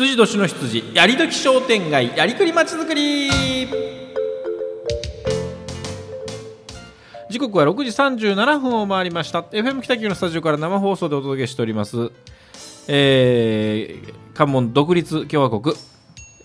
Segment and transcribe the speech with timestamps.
[0.00, 3.30] 羊年の羊やりどき商店街やりくりまちづくり。
[7.28, 7.84] 時刻は6
[8.16, 9.42] 時37分を回りました。
[9.42, 12.10] FM 北九のスタジオから生放送でお届けしております。
[12.88, 15.76] えー、関門独立共和国。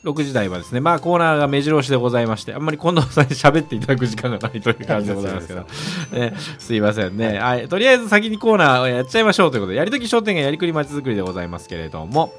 [0.03, 5.65] 6時台はですね、まあコーナーが目白押しでございまして、あんまり近藤さんに喋っていただく時間がないという感じでございますけど、
[6.11, 7.67] ね、 すいませんね、はい。
[7.67, 12.33] とりあえず先にコーナーをやっちゃいましょうということで、やりとき商店街やりくりまちづくりでございますけれども、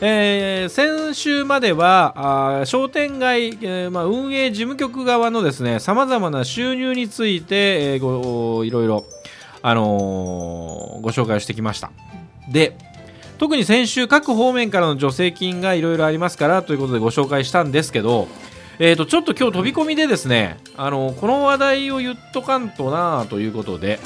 [0.00, 9.04] えー、先週まではあ商店街、えーまあ、運営事務局側のですねさまざまな収入について、えー、ごいろいろ、
[9.62, 11.90] あのー、ご紹介をしてきました。
[12.50, 12.76] で
[13.38, 18.28] 特に先週各方面からの助成金がいろいろありますからということでご紹介したんですけど
[18.78, 23.98] えーと、ちょっと今日飛び込みでですね、あのこの話題を言っとかんとなということで、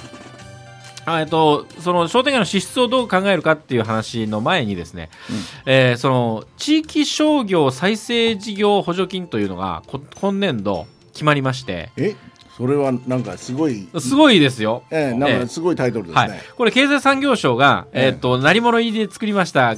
[1.19, 5.37] えっと、その商店街の支出をどう考えるかっていう話の前にですね、うん、
[5.73, 9.83] えー、その地域商業再生事業補助金というのが
[10.21, 11.91] 今年度決まりまして。
[11.97, 12.15] え？
[12.57, 13.89] それはなんかすごい。
[13.99, 19.77] すごいですよ、えー、なんかすごいタイトルですね、はい、これ経済産業省が、えー、っと鳴り物入りで作りましたあ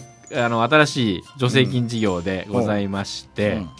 [0.49, 3.59] の新しい助成金事業でございまして、うん。
[3.59, 3.71] うん、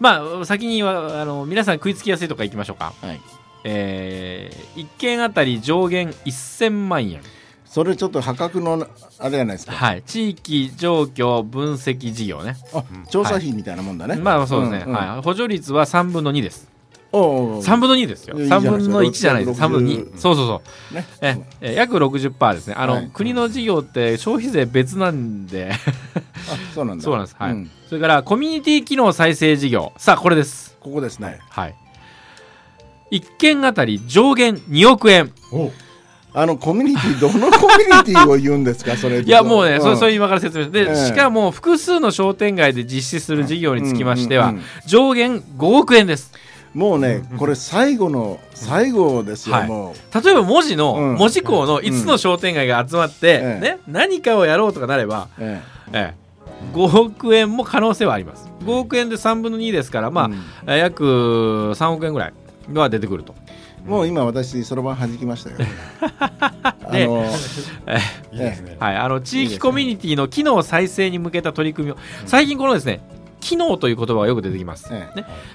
[0.00, 3.20] まあ先にはあの皆さん食いつきやすいとかいきましょうか、はい
[3.64, 7.20] えー、1件あたり上限1000万円。
[7.64, 8.86] それちょっと破格の
[9.18, 9.72] あれじゃないですか？
[9.72, 10.02] はい。
[10.02, 12.56] 地域状況分析事業ね。
[12.74, 16.68] あ調査費みたいなもんだね、はい、まあそうですね、うんうん、はい、補助率は3分の2です。
[17.12, 18.36] 3分の2ですよ。
[18.36, 19.60] 3分の1じゃないです。
[19.60, 22.74] 3分の2そうそうそう、ね、ええ約60%ですね。
[22.76, 25.72] あの、はい、国の事業って消費税別なんで。
[26.74, 27.04] そうなんだ。
[27.04, 27.36] そうなんです。
[27.38, 29.92] はい、うん、それからコミュニティ機能再生事業。
[29.98, 30.76] さあこれです。
[30.80, 31.38] ここですね。
[31.48, 31.74] はい
[33.12, 35.30] 1件あたり上限2億円。
[36.34, 44.54] あのコミュニティどのコミュニティを言うんですかそれいやもうね、うん、そそういう今から説明で、えー、しかも複数の商店街で実施する事業につきましては、
[44.86, 46.32] 上限5億円です。
[46.72, 50.24] もうね、これ最後の最後ですよ、はい、もう。
[50.24, 55.60] 例えば文字の、文字工の5つの商店街が集まって、うん、ね、何かをやろうとかなれば、え
[55.92, 56.14] え。
[56.16, 56.22] え
[56.72, 58.48] 5億円も可能性はあります。
[58.64, 60.30] 5億円で3分の2ですからま
[60.66, 62.32] あ、うん、約3億円ぐらい
[62.70, 63.34] が出てくると。
[63.86, 65.56] もう今私そろばん弾きましたよ。
[66.60, 67.24] あの
[68.78, 71.96] はいあの地域コミュニティの機能再生に向けた取り組みを
[72.26, 73.00] 最近このですね
[73.40, 75.08] 機能という言葉がよく出てきます、ね、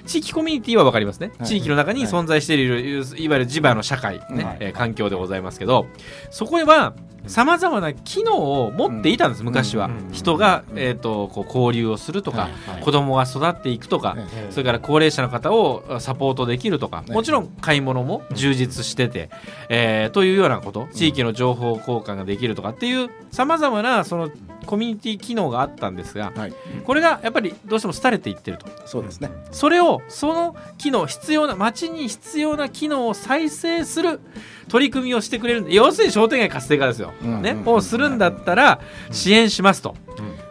[0.06, 5.86] 地域コミュニティは分かりますね、地域の中に存在している、い、わゆる地場の社会、ねえ環境でございますけど
[6.30, 6.92] そこへは
[7.28, 12.50] さまざまな機能を持っていたんです、昔は、人が、えー、とこう交流をするとか、はい
[12.88, 14.16] 子供が育っていくとか、
[14.50, 19.30] それから高齢者の方をサポートできるとか、もちろん買い物も充実してて、
[19.68, 24.30] えー、というようなこと地域の情報交換ができるとかっていうさまざまなその
[24.66, 26.52] コミュニティ機能があったんですが、はい、
[26.84, 28.66] これがやっぱりどうしても廃れていってると。
[28.86, 29.30] そうですね。
[29.50, 34.20] それをその機能必要な街に必要な機能を再生する
[34.68, 38.80] 取り組みをしてくれる要するに商店街活性化ですよ、うんうん、ね、をするんだったら
[39.10, 39.94] 支援しますと。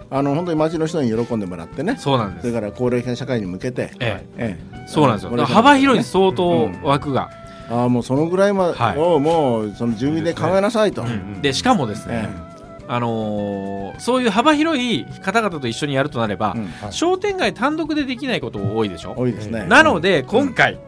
[0.09, 1.97] あの本当に町の人に喜んでもらってね。
[1.99, 2.47] そうなんです。
[2.47, 4.25] それから高齢者社会に向けて、ええ。
[4.37, 7.29] ええ、そうなんですよ、幅広い相当枠が、
[7.69, 11.03] うん、あもうそのぐらいまで、はい、もうその住民で考えなさいと。
[11.41, 12.83] でしかもですね、ええ。
[12.87, 16.67] あのー、そういう幅広い方々と一緒にやるとなれば、うん。
[16.81, 19.13] はい、商店街単独でできないこと多いでしょ？
[19.17, 19.65] 多いですね。
[19.65, 20.79] なので今回、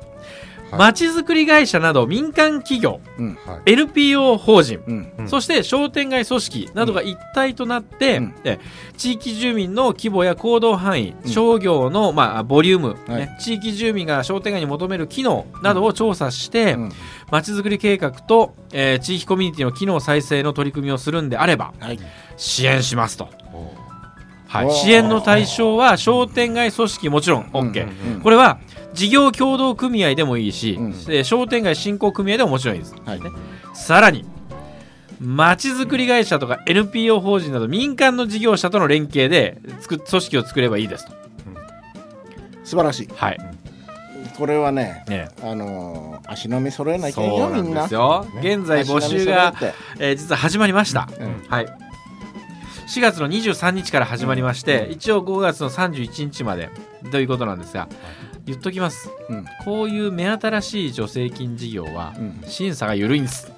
[0.71, 4.81] まちづくり会社など民間企業、うんはい、NPO 法人、
[5.17, 8.33] うん、そして商店街組織などが一体となって、うん、
[8.97, 16.77] 地域住民の規模や行動範囲、商業の、まあ、ボリューム、はい、地域住民が商店街に求める機能などを調査して、
[17.31, 21.99] まちづくり計画と、えー、地域コミュニティの機能再生の取り組みをするんであれば、はい、
[22.37, 23.29] 支援しますと。
[24.49, 28.59] はい、支援の対象は商店街組織もちろん OK、これは
[28.93, 33.29] 事業協同組合でもいいし、うん、商店街振興組合でももちろんいいです、はい、ね、
[33.75, 34.25] さらに
[35.19, 43.37] まちづくり会社とか NPO 法人など民間の事業者との連携でつく組織を作ればいいですと、うん、素晴らしい、はい、
[44.35, 45.29] これはね、ね。
[45.43, 47.63] あのー、足並み揃えなきゃいけないよ。
[47.63, 47.85] みんな。
[47.85, 49.53] 現在募集が、
[49.99, 51.88] えー、実は始まりました、うん、はい
[52.89, 56.71] 4月の23日から始まりまして、一応5月の31日まで。
[57.11, 57.87] ということなんですが、
[58.47, 62.15] 言っときます、うん、こういう目新しい助成金事業は
[62.47, 63.51] 審査が緩いんです、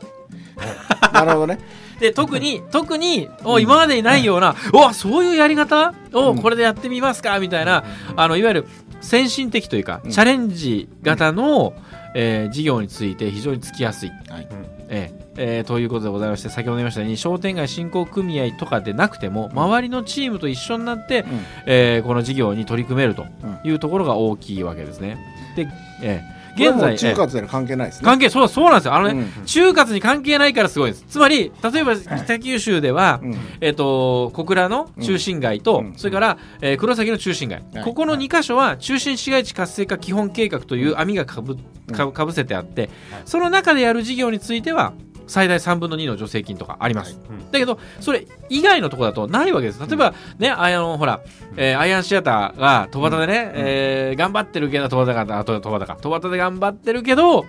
[1.13, 1.59] なるほどね。
[2.01, 5.93] で特に特にお今までにないような、うん、おそういうやり方？
[6.13, 7.39] をこれでやってみますか？
[7.39, 7.85] みたいな
[8.17, 8.67] あのいわゆる
[8.99, 11.73] 先進的というか、チャレンジ型の、
[12.15, 14.47] えー、事業について非常につきやすい、はい
[14.93, 15.31] ええ。
[15.37, 21.27] えーということでございまして先ほど言いましたように商店街振興組合とかでなくても周りのチームと一緒になって、うん。
[21.65, 23.25] えーこの事業に取り組めると
[23.63, 25.17] いうところが大きいわけですね。
[25.55, 25.67] で、
[26.03, 28.05] えー現在、中華とは関係ないですね。
[28.05, 28.93] 関係そうそうなんですよ。
[28.95, 31.05] あのね、うん中活に関係ないからすごいです。
[31.07, 33.35] つまり例えば北九州では、うん。
[33.61, 35.93] えっ、と小倉の中心街と、うん。
[35.95, 37.83] それから、えー黒崎の中心街、はい。
[37.83, 41.57] ここの2箇所は中心市街地活性化基本計画という網がかぶ
[41.91, 42.89] かぶかぶせてあって、
[43.25, 44.93] その中でやる事業については
[45.27, 47.19] 最大3分の2の助成金とかあります、
[47.51, 49.79] だけどそれ以外のところだとないわけです。
[49.79, 51.21] 例えばねあのほら、
[51.57, 55.97] えーアイアンシアターが戸端でね、えー頑張ってるけど戸端が戸端か。
[55.99, 57.45] 戸端で頑張ってるけど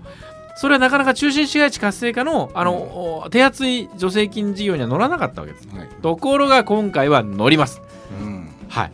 [0.55, 5.67] それはなかなか中心市街地活性化のあの、お手厚い助成金事業には乗らなかったわけです。
[5.75, 5.89] はい。
[6.03, 7.81] ところが今回は乗ります。
[8.21, 8.49] うん。
[8.69, 8.93] はい。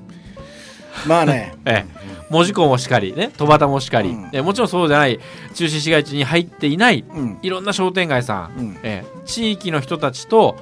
[1.06, 1.54] まあね。
[1.66, 4.30] ええ門司港もしかりね戸端もしかり、うん。
[4.32, 5.18] えもちろんそうじゃない
[5.54, 7.38] 中心市街地に入っていないうん。
[7.42, 8.78] いろんな商店街さん、うん。
[8.82, 10.56] ええ地域の人たちと、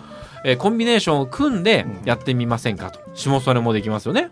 [0.45, 2.05] えーコンビネーションを組んでうん。
[2.05, 3.01] やってみませんかと。
[3.15, 4.31] 下曽根もできますよね、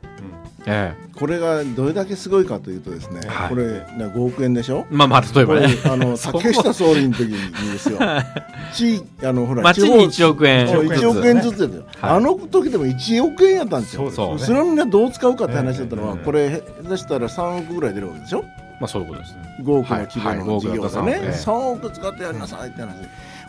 [0.67, 1.09] ええ。
[1.15, 3.49] これがどれだけすごいかというとですねはい。
[3.51, 4.87] これね5億円でしょ？
[4.91, 5.69] まあまあ例えばね。
[5.85, 7.99] あの 竹下総理の時にですよ。
[8.73, 11.03] 地域あのほら町に1億円そうずつ。
[11.03, 12.11] 1億円ずつですよ、はい。
[12.17, 14.11] あの時でも1億円やったんですよ。
[14.11, 16.25] そうそれをみんなどう使うかって話だったのは、ええ。
[16.25, 18.43] これ下手したら3億ぐらい出るわけでしょ？
[18.81, 21.21] まあそういうことです5億の規模はいはいの事業がね、はい。
[21.21, 22.89] 5億だった3億使ってやりなさいって話。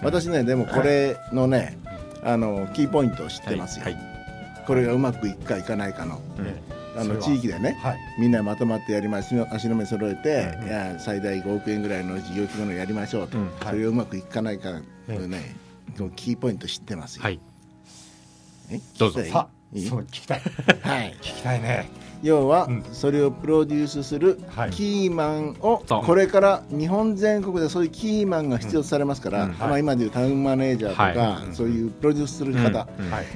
[0.03, 1.77] 私ねでもこれのね
[2.23, 3.97] あのキーポイントを知ってますよ、はい。
[4.67, 6.19] これがうまくいくかいかないかの
[6.97, 7.97] あの地域でねはい。
[8.19, 13.51] みんなまとまってやりましょう足の目揃えて、うんいや最大5億円ぐらいの事業規模のやりましょうと、うん。
[13.62, 15.56] それがうまくいかないかのね、
[16.15, 17.24] キーポイント知ってますよ。
[17.24, 17.39] はい。
[18.71, 18.80] え？
[18.97, 19.24] どうぞ。
[19.24, 19.47] さ
[19.89, 20.42] そう聞きたい。
[20.81, 21.89] はい、聞きたいね。
[22.24, 22.83] 要は、うん。
[22.94, 24.71] それをプロデュースするはい。
[24.71, 29.51] キーマンを、これから日本全国でそういうキーマンが必要とされますから、うん。
[29.51, 32.88] まあ、今でいうタウンマネージャーとか、はそういうプロデュースする方、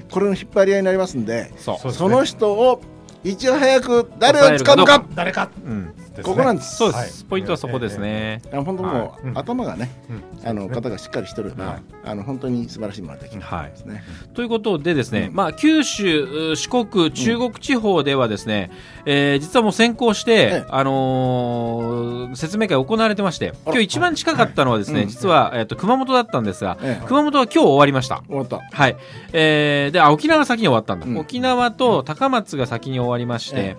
[0.10, 2.82] これの引っ張り合いになりますんでその人を
[3.24, 5.04] いち早く誰を使うのか。
[5.16, 5.50] 誰か。
[5.66, 5.94] うん
[6.24, 6.76] ここなんです。
[6.78, 7.30] そうです、はい。
[7.30, 14.04] ポイントはそこですね、あ本当もう、頭がね、うんあの方がしっかりしてるば、はいあの本当に素晴らしいものができるはいですね。
[14.34, 18.72] ということでですね、うんまあ、九州、う四国、中国地方ではですね、
[19.06, 20.66] えー実はもう先行して、ええ。
[20.70, 27.08] あのー説明会行われてまして今日一番近かったのはですね、実は、えー、と熊本だったんですが、ええ。
[27.08, 28.24] 熊本は今日終わりました。
[28.28, 28.60] 終わった。
[28.72, 28.96] はい。
[29.34, 31.18] えーであ沖縄が先に終わったんだ、うん。
[31.18, 33.78] 沖縄と高松が先に終わりまして、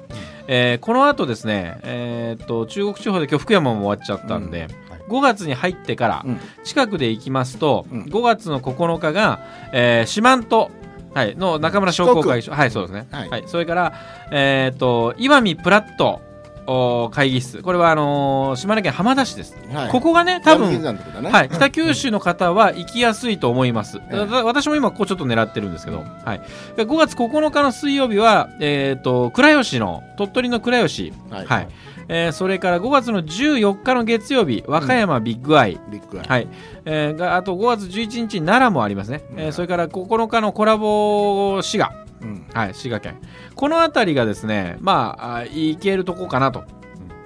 [0.53, 4.71] えーこの後ですね、えー、と中国地方で今日福山も終わっちゃったんで、はい。
[5.09, 6.41] 5月に入ってからうん。
[6.65, 8.03] 近くで行きますと、うん。
[8.07, 9.41] 5月の9日が、
[9.73, 10.67] えー四万十、
[11.15, 13.93] はい、の中村商工会議所、はい、そうですね、ははいいそれから、
[14.33, 16.30] えー、と岩見プラットお
[17.13, 17.63] 会議室。
[17.63, 19.91] これはあのー島根県浜田市です、はい。
[19.91, 21.31] ここがね多分ね。
[21.31, 24.01] はい、北九州の方は行きやすいと思います。
[24.45, 26.41] 私も今ここちょっと狙ってるんですけど、はい、
[26.77, 31.47] で5月9日の水曜日は、えー、と倉吉の鳥取の倉吉、はい。
[31.47, 31.69] はい。
[32.09, 36.27] えーそれから5月の14日の月曜日和歌山ビッグアイ、ビッグアイ。
[36.29, 36.49] はい。
[36.85, 41.93] えーがあと5月11日に奈良もありますね、えーそれから9日のコラボ滋賀、
[42.23, 42.47] うん。
[42.53, 43.19] はい、滋賀県。
[43.55, 46.65] この辺りがですねまああ行けるとこかなと。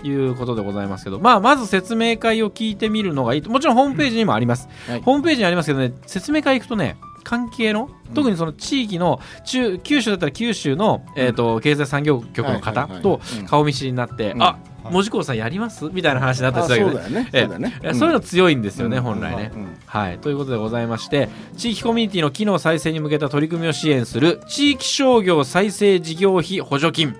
[0.06, 3.48] いうことでございますけど、まあ、まず説明会を聞いてみるのがいいと。
[3.48, 5.00] もちろんホームページにもあります、はい。
[5.00, 13.46] ホームページにありますけどね説明会行くとね関係の特にその地域の中九州だったら九州の、えー、と経済産業局の方とうん。
[13.46, 14.42] 顔見知りになって、うん。
[14.42, 14.92] あはい。
[14.92, 15.86] 門司港さんやります？
[15.86, 19.02] みたいな話になったりあするわけでそういうの強いんですよね、うん。
[19.02, 19.50] 本来ね。
[19.54, 19.76] うん。
[19.86, 27.16] はい、ということでございまして地域コミュニティの機能再生に向けた取り組みを支援する地域商業再生事業費補助金、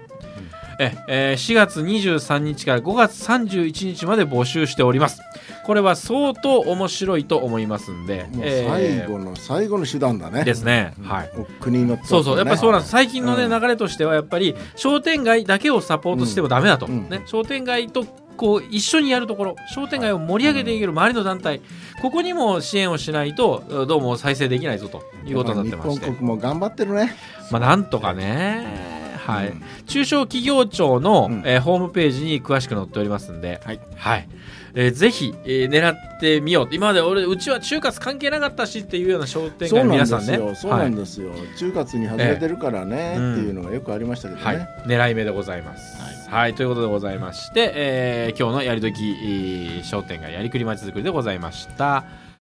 [0.79, 5.21] ええー4月23日から5月31日まで募集しております。
[5.65, 10.45] これは相当面白いと思いますんで、もうえー最後の最後の手段だね。
[10.45, 11.31] ですね、はい。
[11.37, 12.37] お国に乗ってそうそう。
[12.37, 12.91] やっぱりそうなんです。
[12.91, 13.61] 最近のね、うん。
[13.61, 17.09] 流れとしてはやっぱり商店街だけをサポートしてもダメだと、うん。
[17.09, 18.05] ね、商店街と
[18.37, 19.57] こう一緒にやるところ。
[19.73, 21.61] 商店街を盛り上げていける周りの団体。
[22.03, 26.07] ここにも支援をしないとどうも再生できないぞということになってまして。
[26.07, 27.15] 日本国も頑張ってるね。
[27.51, 29.63] まあなんとかねはい、うん。
[29.87, 31.43] 中小企業庁の、うん。
[31.45, 33.81] えーホームページに詳しく載っておりますんで、はい。
[33.97, 34.29] はい。
[34.75, 36.69] えーぜひ、えー狙ってみよう。
[36.73, 40.39] 今まで俺うちは中華関係なかったしっていうような商店街の皆さんね。
[40.55, 41.31] そうなんですよ。
[41.57, 44.59] 中活に外れてるからねってええいうのがよくありましたけどはい。
[44.59, 45.99] ね。、狙い目でございます。
[46.31, 52.05] はい、ということでございまして、えー今日のやりどき、えー商店街やりくりまちづくりでございました。